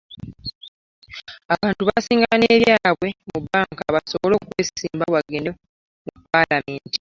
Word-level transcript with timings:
Abantu 1.53 1.81
basinga 1.89 2.31
n'ebyabwe 2.37 3.07
mu 3.29 3.37
bbanka 3.43 3.83
basobole 3.95 4.33
okwesimbawo 4.37 5.11
bagende 5.15 5.49
mu 6.05 6.19
palamenti. 6.31 6.89